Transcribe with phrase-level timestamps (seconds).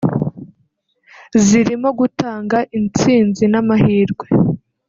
[1.45, 4.27] zirimo gutanga intsinzi n’amahirwe